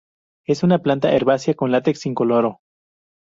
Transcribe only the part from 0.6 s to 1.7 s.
una planta herbácea